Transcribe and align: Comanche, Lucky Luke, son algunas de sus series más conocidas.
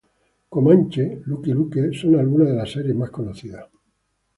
Comanche, 0.53 1.21
Lucky 1.27 1.51
Luke, 1.51 1.93
son 1.93 2.15
algunas 2.15 2.49
de 2.49 2.59
sus 2.61 2.71
series 2.73 2.95
más 2.95 3.11
conocidas. 3.11 3.67